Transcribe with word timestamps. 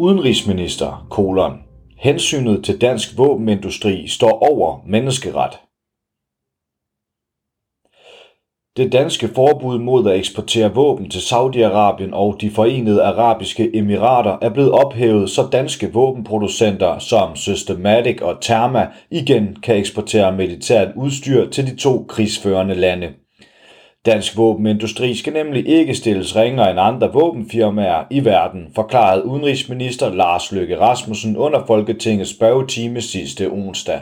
Udenrigsminister, 0.00 1.06
kolon. 1.10 1.52
Hensynet 1.96 2.64
til 2.64 2.80
dansk 2.80 3.18
våbenindustri 3.18 4.08
står 4.08 4.52
over 4.52 4.82
menneskeret. 4.86 5.58
Det 8.76 8.92
danske 8.92 9.28
forbud 9.28 9.78
mod 9.78 10.10
at 10.10 10.18
eksportere 10.18 10.74
våben 10.74 11.10
til 11.10 11.18
Saudi-Arabien 11.18 12.14
og 12.14 12.40
de 12.40 12.50
forenede 12.50 13.02
arabiske 13.02 13.76
emirater 13.76 14.38
er 14.42 14.50
blevet 14.50 14.72
ophævet, 14.72 15.30
så 15.30 15.48
danske 15.52 15.92
våbenproducenter 15.92 16.98
som 16.98 17.36
Systematic 17.36 18.22
og 18.22 18.40
Therma 18.42 18.86
igen 19.10 19.56
kan 19.62 19.76
eksportere 19.76 20.36
militært 20.36 20.88
udstyr 20.96 21.50
til 21.50 21.66
de 21.66 21.76
to 21.76 22.04
krigsførende 22.08 22.74
lande. 22.74 23.14
Dansk 24.06 24.36
våbenindustri 24.36 25.14
skal 25.14 25.32
nemlig 25.32 25.68
ikke 25.68 25.94
stilles 25.94 26.36
ringere 26.36 26.70
end 26.70 26.80
andre 26.80 27.12
våbenfirmaer 27.12 28.04
i 28.10 28.24
verden, 28.24 28.66
forklarede 28.74 29.24
udenrigsminister 29.24 30.14
Lars 30.14 30.52
Løkke 30.52 30.80
Rasmussen 30.80 31.36
under 31.36 31.66
Folketingets 31.66 32.30
spørgetime 32.30 33.00
sidste 33.00 33.50
onsdag. 33.50 34.00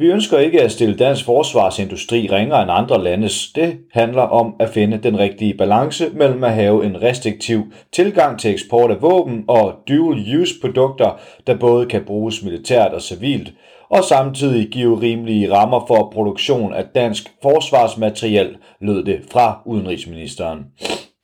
Vi 0.00 0.06
ønsker 0.06 0.38
ikke 0.38 0.62
at 0.62 0.72
stille 0.72 0.96
dansk 0.96 1.24
forsvarsindustri 1.24 2.28
ringere 2.32 2.62
end 2.62 2.70
andre 2.70 3.04
landes. 3.04 3.52
Det 3.54 3.78
handler 3.92 4.22
om 4.22 4.54
at 4.60 4.68
finde 4.68 4.98
den 5.02 5.18
rigtige 5.18 5.54
balance 5.54 6.10
mellem 6.12 6.44
at 6.44 6.54
have 6.54 6.84
en 6.84 7.02
restriktiv 7.02 7.62
tilgang 7.92 8.38
til 8.38 8.50
eksport 8.50 8.90
af 8.90 9.02
våben 9.02 9.44
og 9.48 9.74
dual-use 9.88 10.54
produkter, 10.60 11.20
der 11.46 11.58
både 11.58 11.86
kan 11.86 12.04
bruges 12.04 12.42
militært 12.42 12.92
og 12.92 13.02
civilt, 13.02 13.52
og 13.90 14.04
samtidig 14.04 14.68
give 14.68 15.00
rimelige 15.00 15.52
rammer 15.52 15.84
for 15.88 16.10
produktion 16.12 16.74
af 16.74 16.84
dansk 16.94 17.32
forsvarsmateriel, 17.42 18.56
lød 18.80 19.04
det 19.04 19.20
fra 19.32 19.62
udenrigsministeren. 19.66 20.60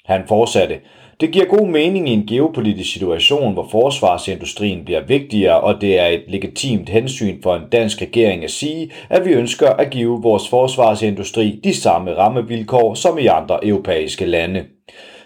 Han 0.04 0.22
fortsatte, 0.28 0.80
det 1.20 1.32
giver 1.32 1.44
god 1.44 1.66
mening 1.68 2.08
i 2.08 2.12
en 2.12 2.26
geopolitisk 2.26 2.92
situation, 2.92 3.52
hvor 3.52 3.68
forsvarsindustrien 3.70 4.84
bliver 4.84 5.00
vigtigere, 5.06 5.60
og 5.60 5.80
det 5.80 6.00
er 6.00 6.06
et 6.06 6.22
legitimt 6.28 6.88
hensyn 6.88 7.42
for 7.42 7.56
en 7.56 7.68
dansk 7.72 8.02
regering 8.02 8.44
at 8.44 8.50
sige, 8.50 8.90
at 9.10 9.24
vi 9.24 9.32
ønsker 9.32 9.68
at 9.68 9.90
give 9.90 10.22
vores 10.22 10.48
forsvarsindustri 10.48 11.60
de 11.64 11.74
samme 11.74 12.14
rammevilkår 12.14 12.94
som 12.94 13.18
i 13.18 13.26
andre 13.26 13.66
europæiske 13.66 14.26
lande. 14.26 14.64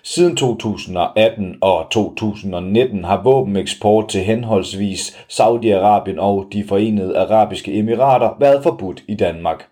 Siden 0.02 0.36
2018 0.36 1.56
og 1.60 1.86
2019 1.90 3.04
har 3.04 3.22
våbeneksport 3.22 4.08
til 4.08 4.20
henholdsvis 4.20 5.16
Saudi-Arabien 5.28 6.18
og 6.18 6.46
de 6.52 6.64
forenede 6.68 7.18
arabiske 7.18 7.78
emirater 7.78 8.30
været 8.40 8.62
forbudt 8.62 9.04
i 9.08 9.14
Danmark. 9.14 9.68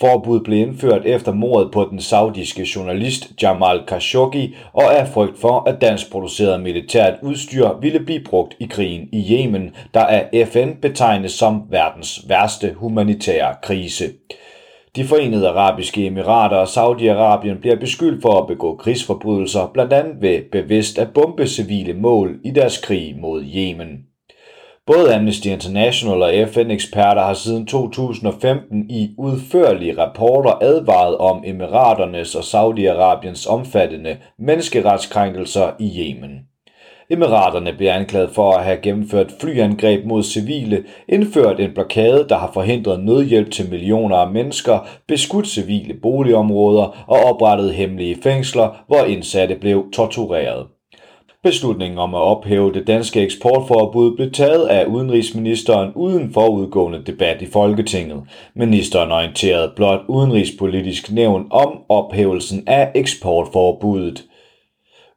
Forbuddet 0.00 0.44
blev 0.44 0.58
indført 0.58 1.06
efter 1.06 1.32
mordet 1.32 1.72
på 1.72 1.88
den 1.90 2.00
saudiske 2.00 2.66
journalist 2.76 3.42
Jamal 3.42 3.86
Khashoggi 3.86 4.54
og 4.72 4.82
er 4.82 5.04
frygt 5.04 5.38
for, 5.38 5.68
at 5.68 5.80
dansk 5.80 6.12
produceret 6.12 6.60
militært 6.60 7.14
udstyr 7.22 7.68
ville 7.80 8.00
blive 8.00 8.24
brugt 8.24 8.54
i 8.60 8.66
krigen 8.66 9.08
i 9.12 9.32
Yemen, 9.32 9.70
der 9.94 10.06
af 10.06 10.48
FN 10.48 10.70
betegnes 10.82 11.32
som 11.32 11.62
verdens 11.70 12.24
værste 12.28 12.72
humanitære 12.76 13.54
krise. 13.62 14.04
De 14.96 15.04
forenede 15.04 15.48
arabiske 15.48 16.06
emirater 16.06 16.56
og 16.56 16.66
Saudi-Arabien 16.66 17.60
bliver 17.60 17.76
beskyldt 17.76 18.22
for 18.22 18.40
at 18.40 18.46
begå 18.46 18.76
krigsforbrydelser, 18.76 19.70
blandt 19.74 19.92
andet 19.92 20.22
ved 20.22 20.42
bevidst 20.52 20.98
at 20.98 21.12
bombe 21.14 21.46
civile 21.46 21.94
mål 21.94 22.40
i 22.44 22.50
deres 22.50 22.78
krig 22.78 23.16
mod 23.20 23.44
Yemen. 23.44 23.98
Både 24.86 25.14
Amnesty 25.14 25.46
International 25.46 26.22
og 26.22 26.48
FN-eksperter 26.48 27.22
har 27.22 27.34
siden 27.34 27.66
2015 27.66 28.90
i 28.90 29.14
udførlige 29.18 29.98
rapporter 29.98 30.58
advaret 30.60 31.16
om 31.18 31.42
Emiraternes 31.46 32.34
og 32.34 32.42
Saudi-Arabiens 32.42 33.50
omfattende 33.50 34.16
menneskeretskrænkelser 34.38 35.70
i 35.80 36.00
Yemen. 36.00 36.51
Emiraterne 37.12 37.72
bliver 37.72 37.92
anklaget 37.94 38.30
for 38.30 38.52
at 38.52 38.64
have 38.64 38.76
gennemført 38.82 39.32
flyangreb 39.40 40.04
mod 40.06 40.22
civile, 40.22 40.84
indført 41.08 41.60
en 41.60 41.74
blokade, 41.74 42.26
der 42.28 42.36
har 42.36 42.50
forhindret 42.54 43.04
nødhjælp 43.04 43.50
til 43.50 43.70
millioner 43.70 44.16
af 44.16 44.32
mennesker, 44.32 44.88
beskudt 45.08 45.48
civile 45.48 45.94
boligområder 46.02 47.04
og 47.06 47.18
oprettet 47.24 47.74
hemmelige 47.74 48.18
fængsler, 48.22 48.84
hvor 48.86 49.04
indsatte 49.04 49.54
blev 49.54 49.84
tortureret. 49.92 50.66
Beslutningen 51.42 51.98
om 51.98 52.14
at 52.14 52.20
ophæve 52.20 52.72
det 52.72 52.86
danske 52.86 53.20
eksportforbud 53.20 54.16
blev 54.16 54.30
taget 54.30 54.66
af 54.66 54.84
udenrigsministeren 54.84 55.92
uden 55.94 56.32
forudgående 56.32 57.02
debat 57.06 57.42
i 57.42 57.46
Folketinget. 57.46 58.22
Ministeren 58.56 59.12
orienterede 59.12 59.72
blot 59.76 60.00
udenrigspolitisk 60.08 61.12
nævn 61.12 61.46
om 61.50 61.78
ophævelsen 61.88 62.62
af 62.66 62.92
eksportforbuddet. 62.94 64.24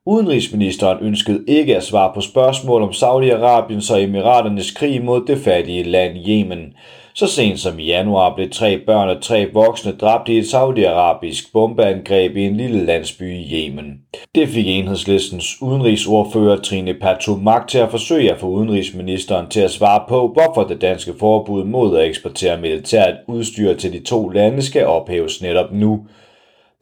Udenrigsministeren 0.08 0.98
ønskede 1.02 1.44
ikke 1.48 1.78
at 1.78 1.84
svare 1.84 2.12
på 2.14 2.22
spørgsmål 2.22 2.82
om 2.82 2.90
Saudi-Arabiens 2.90 3.94
og 3.94 4.04
Emiraternes 4.04 4.72
krig 4.72 5.04
mod 5.04 5.26
det 5.28 5.38
fattige 5.38 5.84
land 5.84 6.18
Yemen. 6.28 6.74
Så 7.14 7.28
sent 7.28 7.60
som 7.60 7.80
i 7.80 7.86
januar 7.86 8.36
blev 8.36 8.50
tre 8.50 8.78
børn 8.86 9.10
og 9.10 9.22
tre 9.22 9.48
voksne 9.54 9.92
dræbt 9.92 10.30
i 10.30 10.38
et 10.38 10.48
saudiarabisk 10.48 11.54
bombeangreb 11.54 12.38
i 12.38 12.46
en 12.46 12.58
lille 12.58 12.86
landsby 12.86 13.34
i 13.34 13.54
Yemen. 13.54 14.00
Det 14.36 14.50
fik 14.50 14.68
enhedslistens 14.68 15.62
udenrigsordfører 15.62 16.62
Trine 16.62 16.94
Patomak 16.94 17.68
til 17.68 17.78
at 17.78 17.92
forsøge 17.92 18.32
at 18.32 18.40
få 18.40 18.48
udenrigsministeren 18.48 19.50
til 19.50 19.60
at 19.60 19.72
svare 19.72 20.04
på, 20.10 20.28
hvorfor 20.28 20.68
det 20.68 20.82
danske 20.82 21.14
forbud 21.20 21.64
mod 21.64 21.98
at 21.98 22.08
eksportere 22.08 22.62
militært 22.62 23.14
udstyr 23.28 23.74
til 23.74 23.94
de 23.94 24.00
to 24.00 24.30
lande 24.30 24.62
skal 24.62 24.86
ophæves 24.86 25.42
netop 25.42 25.72
nu. 25.72 26.00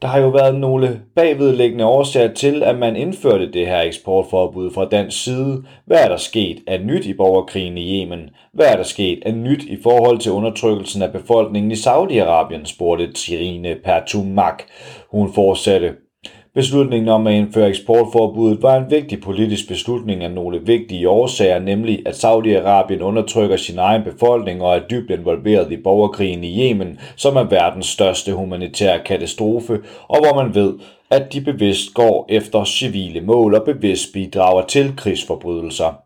Der 0.02 0.08
har 0.08 0.20
jo 0.20 0.28
været 0.28 0.54
nogle 0.54 1.00
bagvedliggende 1.16 1.84
årsager 1.84 2.34
til, 2.34 2.62
at 2.62 2.78
man 2.78 2.96
indførte 2.96 3.52
det 3.52 3.66
her 3.66 3.80
eksportforbud 3.80 4.70
fra 4.70 4.84
dansk 4.84 5.24
side. 5.24 5.64
Hvad 5.86 5.98
er 6.04 6.08
der 6.08 6.16
sket 6.16 6.62
af 6.66 6.80
nyt 6.80 7.06
i 7.06 7.14
borgerkrigen 7.14 7.78
i 7.78 8.00
Yemen? 8.00 8.30
Hvad 8.52 8.66
er 8.66 8.76
der 8.76 8.82
sket 8.82 9.22
af 9.26 9.34
nyt 9.34 9.64
i 9.64 9.78
forhold 9.82 10.18
til 10.18 10.32
undertrykkelsen 10.32 11.02
af 11.02 11.12
befolkningen 11.12 11.70
i 11.70 11.74
Saudi-Arabien, 11.74 12.64
spurgte 12.64 13.12
Tirine 13.12 13.76
Pertumak. 13.84 14.62
Hun 15.10 15.32
fortsatte. 15.32 16.03
Beslutningen 16.54 17.08
om 17.08 17.26
at 17.26 17.34
indføre 17.34 17.68
eksportforbuddet 17.68 18.62
var 18.62 18.76
en 18.76 18.90
vigtig 18.90 19.20
politisk 19.20 19.68
beslutning 19.68 20.22
af 20.24 20.30
nogle 20.30 20.60
vigtige 20.66 21.08
årsager, 21.08 21.58
nemlig 21.58 22.02
at 22.06 22.24
Saudi-Arabien 22.24 23.02
undertrykker 23.02 23.56
sin 23.56 23.78
egen 23.78 24.02
befolkning 24.02 24.62
og 24.62 24.76
er 24.76 24.80
dybt 24.90 25.10
involveret 25.10 25.72
i 25.72 25.76
borgerkrigen 25.76 26.44
i 26.44 26.68
Yemen, 26.68 26.98
som 27.16 27.36
er 27.36 27.44
verdens 27.44 27.86
største 27.86 28.32
humanitære 28.32 28.98
katastrofe, 29.04 29.80
og 30.08 30.18
hvor 30.18 30.42
man 30.42 30.54
ved, 30.54 30.74
at 31.10 31.32
de 31.32 31.40
bevidst 31.40 31.94
går 31.94 32.26
efter 32.28 32.64
civile 32.64 33.20
mål 33.20 33.54
og 33.54 33.64
bevidst 33.64 34.12
bidrager 34.12 34.66
til 34.66 34.92
krigsforbrydelser. 34.96 36.03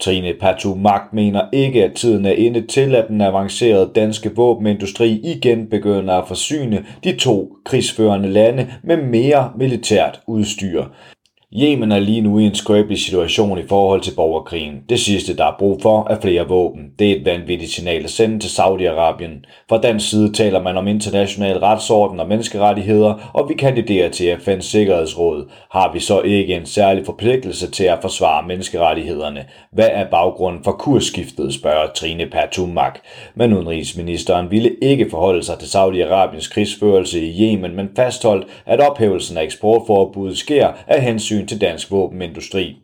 Trine 0.00 0.34
Patumak 0.40 1.12
mener 1.12 1.42
ikke, 1.52 1.84
at 1.84 1.94
tiden 1.94 2.24
er 2.24 2.32
inde 2.32 2.66
til, 2.66 2.94
at 2.94 3.08
den 3.08 3.20
avancerede 3.20 3.90
danske 3.94 4.36
våbenindustri 4.36 5.20
igen 5.24 5.66
begynder 5.66 6.14
at 6.14 6.28
forsyne 6.28 6.86
de 7.04 7.16
to 7.16 7.56
krigsførende 7.64 8.28
lande 8.28 8.72
med 8.82 8.96
mere 8.96 9.52
militært 9.56 10.20
udstyr. 10.26 10.84
Yemen 11.56 11.92
er 11.92 11.98
lige 11.98 12.20
nu 12.20 12.38
i 12.38 12.44
en 12.44 12.54
skrøbelig 12.54 12.98
situation 12.98 13.58
i 13.58 13.66
forhold 13.68 14.00
til 14.00 14.14
borgerkrigen. 14.16 14.82
Det 14.88 15.00
sidste, 15.00 15.36
der 15.36 15.44
er 15.44 15.56
brug 15.58 15.82
for, 15.82 16.06
er 16.10 16.20
flere 16.20 16.48
våben. 16.48 16.82
Det 16.98 17.10
er 17.10 17.16
et 17.16 17.24
vanvittigt 17.24 17.70
signal 17.70 18.04
at 18.04 18.10
sende 18.10 18.38
til 18.38 18.48
Saudi-Arabien. 18.48 19.64
Fra 19.68 19.80
den 19.80 20.00
side 20.00 20.32
taler 20.32 20.62
man 20.62 20.76
om 20.76 20.88
international 20.88 21.58
retsorden 21.58 22.20
og 22.20 22.28
menneskerettigheder, 22.28 23.30
og 23.34 23.48
vi 23.48 23.54
kandiderer 23.54 24.08
til 24.08 24.34
FN's 24.34 24.60
Sikkerhedsråd. 24.60 25.50
Har 25.70 25.92
vi 25.92 26.00
så 26.00 26.20
ikke 26.20 26.54
en 26.54 26.66
særlig 26.66 27.06
forpligtelse 27.06 27.70
til 27.70 27.84
at 27.84 27.98
forsvare 28.02 28.46
menneskerettighederne? 28.46 29.44
Hvad 29.72 29.88
er 29.92 30.10
baggrunden 30.10 30.64
for 30.64 30.72
kursskiftet, 30.72 31.54
spørger 31.54 31.92
Trine 31.94 32.26
Pertumak. 32.26 32.98
Men 33.34 33.52
udenrigsministeren 33.52 34.50
ville 34.50 34.70
ikke 34.82 35.10
forholde 35.10 35.42
sig 35.42 35.58
til 35.58 35.66
Saudi-Arabiens 35.78 36.52
krigsførelse 36.52 37.20
i 37.20 37.42
Yemen, 37.42 37.76
men 37.76 37.88
fastholdt, 37.96 38.46
at 38.66 38.80
ophævelsen 38.80 39.36
af 39.36 39.42
eksportforbuddet 39.42 40.38
sker 40.38 40.68
af 40.86 41.02
hensyn 41.02 41.37
hensyn 41.38 41.48
til 41.48 41.60
dansk 41.60 41.90
våbenindustri. 41.90 42.76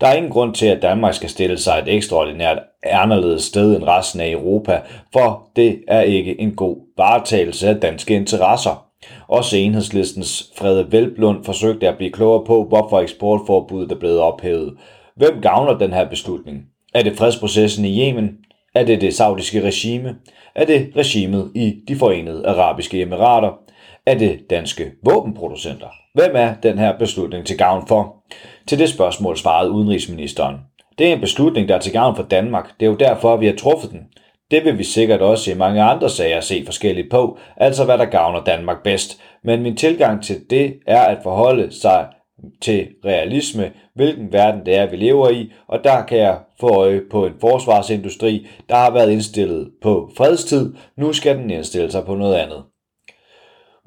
Der 0.00 0.06
er 0.06 0.14
ingen 0.14 0.32
grund 0.32 0.54
til, 0.54 0.66
at 0.66 0.82
Danmark 0.82 1.14
skal 1.14 1.28
stille 1.28 1.58
sig 1.58 1.78
et 1.78 1.94
ekstraordinært 1.94 2.58
anderledes 2.82 3.42
sted 3.42 3.76
end 3.76 3.84
resten 3.84 4.20
af 4.20 4.30
Europa, 4.30 4.80
for 5.12 5.48
det 5.56 5.80
er 5.88 6.00
ikke 6.00 6.40
en 6.40 6.54
god 6.54 6.76
varetagelse 6.96 7.68
af 7.68 7.80
danske 7.80 8.14
interesser. 8.14 8.84
Også 9.28 9.56
enhedslistens 9.56 10.52
Frede 10.58 10.92
Velblund 10.92 11.44
forsøgte 11.44 11.88
at 11.88 11.96
blive 11.96 12.12
klogere 12.12 12.44
på, 12.44 12.64
hvorfor 12.64 13.00
eksportforbuddet 13.00 13.92
er 13.92 13.98
blevet 13.98 14.20
ophævet. 14.20 14.74
Hvem 15.16 15.40
gavner 15.42 15.78
den 15.78 15.92
her 15.92 16.08
beslutning? 16.08 16.58
Er 16.94 17.02
det 17.02 17.16
fredsprocessen 17.16 17.84
i 17.84 18.08
Yemen? 18.08 18.30
Er 18.74 18.84
det 18.84 19.00
det 19.00 19.14
saudiske 19.14 19.62
regime? 19.62 20.16
Er 20.54 20.64
det 20.64 20.92
regimet 20.96 21.50
i 21.54 21.74
de 21.88 21.96
forenede 21.96 22.46
arabiske 22.46 23.02
emirater? 23.02 23.67
Af 24.08 24.18
det 24.18 24.50
danske 24.50 24.92
våbenproducenter? 25.04 25.86
Hvem 26.14 26.30
er 26.34 26.54
den 26.62 26.78
her 26.78 26.98
beslutning 26.98 27.46
til 27.46 27.58
gavn 27.58 27.86
for? 27.88 28.16
Til 28.66 28.78
det 28.78 28.88
spørgsmål 28.88 29.36
svarede 29.36 29.70
udenrigsministeren. 29.70 30.56
Det 30.98 31.08
er 31.08 31.12
en 31.12 31.20
beslutning, 31.20 31.68
der 31.68 31.74
er 31.74 31.80
til 31.80 31.92
gavn 31.92 32.16
for 32.16 32.22
Danmark. 32.22 32.70
Det 32.80 32.86
er 32.86 32.90
jo 32.90 32.96
derfor, 32.96 33.36
vi 33.36 33.46
har 33.46 33.56
truffet 33.56 33.90
den. 33.90 34.00
Det 34.50 34.64
vil 34.64 34.78
vi 34.78 34.84
sikkert 34.84 35.20
også 35.20 35.50
i 35.50 35.54
mange 35.54 35.82
andre 35.82 36.10
sager 36.10 36.40
se 36.40 36.64
forskelligt 36.64 37.10
på, 37.10 37.38
altså 37.56 37.84
hvad 37.84 37.98
der 37.98 38.04
gavner 38.04 38.44
Danmark 38.44 38.82
bedst. 38.84 39.20
Men 39.44 39.62
min 39.62 39.76
tilgang 39.76 40.22
til 40.22 40.50
det 40.50 40.74
er 40.86 41.00
at 41.02 41.18
forholde 41.22 41.80
sig 41.80 42.06
til 42.62 42.88
realisme, 43.04 43.72
hvilken 43.94 44.32
verden 44.32 44.66
det 44.66 44.76
er, 44.76 44.86
vi 44.86 44.96
lever 44.96 45.30
i, 45.30 45.52
og 45.68 45.84
der 45.84 46.04
kan 46.04 46.18
jeg 46.18 46.38
få 46.60 46.68
øje 46.68 47.00
på 47.10 47.26
en 47.26 47.34
forsvarsindustri, 47.40 48.46
der 48.68 48.76
har 48.76 48.90
været 48.90 49.12
indstillet 49.12 49.70
på 49.82 50.10
fredstid, 50.16 50.74
nu 50.96 51.12
skal 51.12 51.38
den 51.38 51.50
indstille 51.50 51.90
sig 51.90 52.04
på 52.04 52.14
noget 52.14 52.34
andet. 52.34 52.64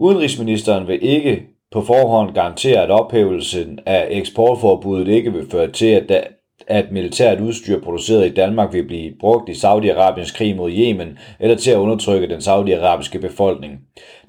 Udenrigsministeren 0.02 0.88
vil 0.88 1.00
ikke 1.02 1.44
på 1.72 1.82
forhånd 1.82 2.34
garantere, 2.34 2.84
at 2.84 2.92
ophævelsen 2.92 3.80
af 3.86 4.08
eksportforbuddet 4.10 5.08
ikke 5.08 5.34
vil 5.34 5.50
føre 5.52 5.72
til, 5.72 5.86
at, 5.86 6.10
der, 6.10 6.22
at 6.68 6.92
militært 6.92 7.42
udstyr 7.42 7.82
produceret 7.82 8.26
i 8.26 8.34
Danmark 8.34 8.74
vil 8.74 8.88
blive 8.88 9.14
brugt 9.20 9.50
i 9.50 9.52
Saudi-Arabiens 9.52 10.38
krig 10.38 10.56
mod 10.56 10.72
Yemen 10.72 11.18
eller 11.40 11.56
til 11.56 11.72
at 11.72 11.78
undertrykke 11.78 12.30
den 12.30 12.42
saudiarabiske 12.42 13.20
befolkning. 13.20 13.80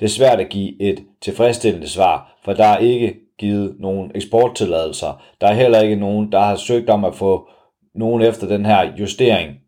Det 0.00 0.04
er 0.04 0.10
svært 0.10 0.40
at 0.40 0.48
give 0.48 0.82
et 0.82 1.02
tilfredsstillende 1.20 1.88
svar, 1.88 2.38
for 2.44 2.52
der 2.52 2.64
er 2.64 2.78
ikke 2.78 3.14
givet 3.38 3.74
nogen 3.80 4.10
eksporttilladelser. 4.14 5.22
Der 5.40 5.46
er 5.46 5.54
heller 5.54 5.80
ikke 5.80 5.96
nogen, 5.96 6.32
der 6.32 6.40
har 6.40 6.56
søgt 6.56 6.90
om 6.90 7.04
at 7.04 7.14
få 7.14 7.48
nogen 7.94 8.22
efter 8.22 8.48
den 8.48 8.66
her 8.66 8.92
justering. 9.00 9.61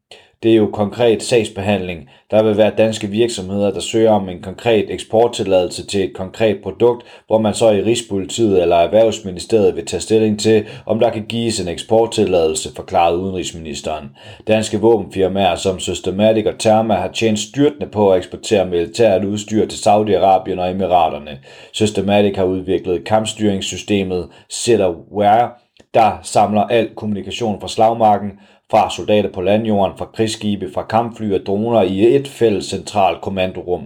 Det 0.45 0.53
er 0.53 0.57
jo 0.57 0.71
konkret 0.73 1.23
sagsbehandling. 1.23 2.09
Der 2.31 2.43
vil 2.43 2.57
være 2.57 2.73
danske 2.79 3.07
virksomheder, 3.07 3.71
der 3.71 3.81
søger 3.81 4.11
om 4.11 4.29
en 4.29 4.43
konkret 4.43 4.91
eksporttilladelse 4.91 5.87
til 5.87 6.05
et 6.05 6.15
konkret 6.15 6.57
produkt, 6.63 7.05
hvor 7.27 7.39
man 7.39 7.55
så 7.55 7.71
i 7.71 7.83
Rigspolitiet 7.83 8.63
eller 8.63 8.77
Erhvervsministeriet 8.77 9.77
vil 9.77 9.87
tage 9.87 10.01
stilling 10.01 10.41
til, 10.41 10.65
om 10.87 11.01
der 11.01 11.11
kan 11.11 11.25
gives 11.29 11.61
en 11.61 11.69
eksporttilladelse, 11.69 12.75
forklarede 12.77 13.19
udenrigsministeren. 13.19 14.09
Danske 14.47 14.81
våbenfirmaer 14.81 15.57
som 15.57 15.79
Systematic 15.79 16.47
og 16.47 16.59
Therma 16.59 16.95
har 16.95 17.09
tjent 17.09 17.39
styrtende 17.39 17.87
på 17.87 18.13
at 18.13 18.19
eksportere 18.19 18.67
militært 18.67 19.25
udstyr 19.25 19.67
til 19.67 19.77
Saudi-Arabien 19.77 20.61
og 20.61 20.71
Emiraterne. 20.71 21.39
Systematic 21.73 22.37
har 22.37 22.45
udviklet 22.45 23.05
kampstyringssystemet 23.05 24.29
Sitterware, 24.49 25.51
der 25.95 26.19
samler 26.23 26.63
al 26.63 26.89
kommunikation 26.95 27.61
fra 27.61 27.69
slagmarken, 27.69 28.31
fra 28.71 28.91
soldater 28.91 29.33
på 29.33 29.41
landjorden, 29.41 29.99
fra 29.99 30.05
krigsskibe, 30.15 30.71
fra 30.75 30.83
kampfly 30.83 31.33
og 31.33 31.47
droner 31.47 31.83
i 31.83 32.17
et 32.17 32.29
fælles 32.29 32.65
centralt 32.65 33.21
kommandorum. 33.21 33.83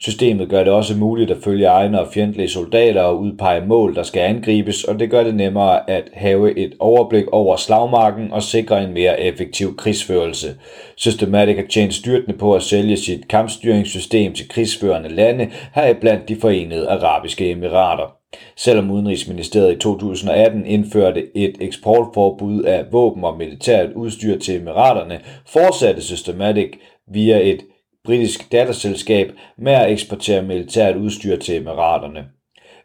Systemet 0.00 0.48
gør 0.48 0.64
det 0.64 0.72
også 0.72 0.96
muligt 0.96 1.30
at 1.30 1.36
følge 1.44 1.66
egne 1.66 2.00
og 2.00 2.08
fjendtlige 2.14 2.48
soldater 2.48 3.02
og 3.02 3.20
udpege 3.20 3.66
mål, 3.66 3.94
der 3.94 4.02
skal 4.02 4.20
angribes, 4.20 4.84
og 4.84 5.00
det 5.00 5.10
gør 5.10 5.24
det 5.24 5.34
nemmere 5.34 5.90
at 5.90 6.04
have 6.12 6.58
et 6.58 6.74
overblik 6.80 7.28
over 7.32 7.56
slagmarken 7.56 8.32
og 8.32 8.42
sikre 8.42 8.84
en 8.84 8.92
mere 8.92 9.20
effektiv 9.20 9.76
krigsførelse. 9.76 10.48
Systematic 10.96 11.56
har 11.56 11.66
tjent 11.70 11.94
styrtende 11.94 12.38
på 12.38 12.54
at 12.54 12.62
sælge 12.62 12.96
sit 12.96 13.28
kampstyringssystem 13.28 14.32
til 14.32 14.48
krigsførende 14.48 15.08
lande, 15.08 15.50
heriblandt 15.74 16.28
de 16.28 16.36
forenede 16.40 16.88
arabiske 16.88 17.50
emirater. 17.50 18.17
Selvom 18.56 18.90
Udenrigsministeriet 18.90 19.76
i 19.76 19.78
2018 19.78 20.66
indførte 20.66 21.36
et 21.36 21.56
eksportforbud 21.60 22.62
af 22.62 22.92
våben 22.92 23.24
og 23.24 23.38
militært 23.38 23.92
udstyr 23.92 24.38
til 24.38 24.56
Emiraterne, 24.56 25.20
fortsatte 25.46 26.02
Systematic 26.02 26.72
via 27.12 27.38
et 27.38 27.62
britisk 28.04 28.52
datterselskab 28.52 29.32
med 29.58 29.72
at 29.72 29.90
eksportere 29.90 30.42
militært 30.42 30.96
udstyr 30.96 31.36
til 31.36 31.56
Emiraterne. 31.56 32.24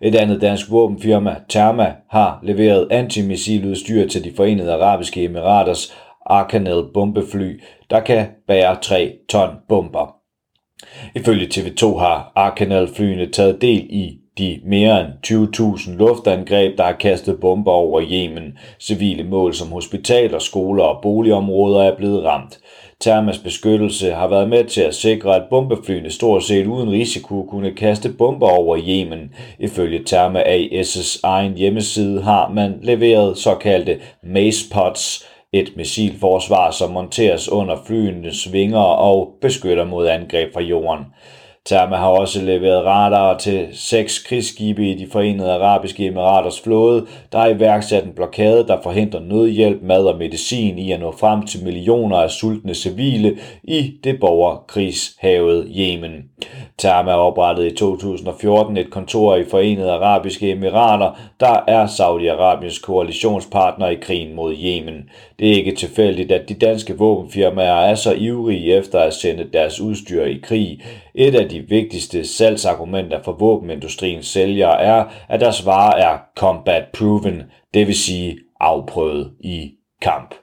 Et 0.01 0.15
andet 0.15 0.41
dansk 0.41 0.71
våbenfirma, 0.71 1.35
Therma, 1.49 1.93
har 2.09 2.39
leveret 2.43 2.87
antimissiludstyr 2.91 4.07
til 4.07 4.23
de 4.23 4.33
forenede 4.35 4.73
arabiske 4.73 5.23
emiraters 5.23 5.93
Arkanel 6.25 6.83
bombefly, 6.93 7.61
der 7.89 7.99
kan 7.99 8.27
bære 8.47 8.77
3 8.81 9.13
ton 9.29 9.49
bomber. 9.69 10.15
Ifølge 11.15 11.45
TV2 11.45 11.97
har 11.97 12.31
Arkanel 12.35 12.87
flyene 12.87 13.31
taget 13.31 13.61
del 13.61 13.87
i 13.89 14.22
de 14.38 14.59
mere 14.65 15.00
end 15.00 15.09
20.000 15.27 15.97
luftangreb, 15.97 16.77
der 16.77 16.83
har 16.83 16.94
kastet 16.94 17.39
bomber 17.39 17.71
over 17.71 18.01
Yemen. 18.12 18.57
Civile 18.80 19.24
mål 19.24 19.53
som 19.53 19.71
hospitaler, 19.71 20.39
skoler 20.39 20.83
og 20.83 21.01
boligområder 21.01 21.83
er 21.83 21.95
blevet 21.95 22.24
ramt. 22.24 22.59
Termas 23.00 23.38
beskyttelse 23.38 24.12
har 24.12 24.27
været 24.27 24.50
med 24.50 24.63
til 24.63 24.81
at 24.81 24.95
sikre, 24.95 25.35
at 25.35 25.44
bombeflyene 25.50 26.09
stort 26.12 26.44
set 26.44 26.68
uden 26.68 26.91
risiko 26.91 27.44
kunne 27.44 27.71
kaste 27.71 28.09
bomber 28.09 28.47
over 28.50 28.77
Yemen. 28.88 29.33
Ifølge 29.59 30.03
Therma 30.06 30.39
AS' 30.39 31.19
egen 31.24 31.53
hjemmeside 31.53 32.21
har 32.21 32.50
man 32.50 32.79
leveret 32.81 33.38
såkaldte 33.38 34.00
mace 34.24 34.69
pods, 34.74 35.25
et 35.53 35.74
missilforsvar, 35.75 36.71
som 36.71 36.91
monteres 36.91 37.51
under 37.51 37.75
flyenes 37.86 38.53
vinger 38.53 38.79
og 38.79 39.33
beskytter 39.41 39.86
mod 39.86 40.07
angreb 40.07 40.53
fra 40.53 40.62
jorden. 40.62 41.06
Therma 41.65 41.95
har 41.95 42.07
også 42.07 42.42
leveret 42.42 42.86
radarer 42.86 43.38
til 43.38 43.68
seks 43.71 44.19
krigsskibe 44.19 44.89
i 44.89 44.94
de 44.94 45.07
forenede 45.12 45.51
arabiske 45.51 46.06
emiraters 46.06 46.62
flåde, 46.62 47.06
der 47.31 47.39
har 47.39 47.48
iværksat 47.48 48.04
en 48.04 48.13
blokade, 48.15 48.68
der 48.68 48.81
forhindrer 48.83 49.19
nødhjælp, 49.19 49.81
mad 49.81 50.06
og 50.06 50.18
medicin 50.18 50.80
i 50.80 50.92
at 50.92 51.00
nå 51.00 51.12
frem 51.12 51.45
til 51.45 51.63
millioner 51.63 52.18
af 52.18 52.30
sultne 52.30 52.74
civile 52.74 53.38
i 53.63 53.94
det 54.04 54.19
borgerkrigshavet 54.19 55.68
Yemen. 55.77 56.24
Therma 56.80 57.12
oprettede 57.12 57.68
i 57.68 57.75
2014 57.75 58.77
et 58.77 58.92
kontor 58.92 59.36
i 59.36 59.44
Forenede 59.44 59.92
Arabiske 59.92 60.51
Emirater, 60.51 61.19
der 61.39 61.60
er 61.68 61.88
Saudi-Arabiens 61.88 62.81
koalitionspartner 62.81 63.88
i 63.88 63.95
krigen 63.95 64.36
mod 64.36 64.56
Yemen. 64.56 65.10
Det 65.39 65.50
er 65.50 65.56
ikke 65.56 65.75
tilfældigt, 65.75 66.31
at 66.31 66.50
de 66.50 66.54
danske 66.54 66.98
våbenfirmaer 66.98 67.74
er 67.74 67.95
så 67.95 68.13
ivrige 68.13 68.77
efter 68.77 69.00
at 69.00 69.13
sende 69.13 69.50
deres 69.54 69.81
udstyr 69.81 70.24
i 70.24 70.39
krig. 70.44 70.81
Et 71.15 71.36
af 71.36 71.50
de 71.50 71.65
vigtigste 71.69 72.27
salgsargumenter 72.27 73.19
for 73.25 73.38
våbenindustriens 73.39 74.27
sælgere 74.27 74.81
er, 74.81 75.06
at 75.30 75.39
deres 75.39 75.65
varer 75.65 75.95
er 75.95 76.18
combat 76.38 76.83
proven, 76.94 77.42
det 77.74 77.88
vil 77.88 77.95
sige 77.95 78.38
afprøvet 78.60 79.31
i 79.39 79.71
kamp. 80.01 80.36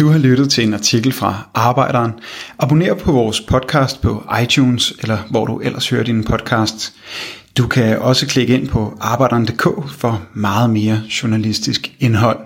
Du 0.00 0.08
har 0.08 0.18
lyttet 0.18 0.50
til 0.50 0.64
en 0.64 0.74
artikel 0.74 1.12
fra 1.12 1.48
Arbejderen. 1.54 2.12
Abonner 2.58 2.94
på 2.94 3.12
vores 3.12 3.40
podcast 3.40 4.02
på 4.02 4.22
iTunes, 4.42 4.92
eller 5.00 5.18
hvor 5.30 5.44
du 5.44 5.58
ellers 5.58 5.88
hører 5.88 6.04
din 6.04 6.24
podcast. 6.24 6.94
Du 7.58 7.66
kan 7.66 7.98
også 7.98 8.26
klikke 8.26 8.54
ind 8.54 8.68
på 8.68 8.92
arbejderen.dk 9.00 9.90
for 9.90 10.22
meget 10.34 10.70
mere 10.70 11.00
journalistisk 11.22 11.92
indhold. 12.00 12.45